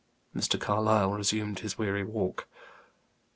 Mr. 0.35 0.59
Carlyle 0.59 1.11
resumed 1.13 1.59
his 1.59 1.77
weary 1.77 2.03
walk. 2.03 2.47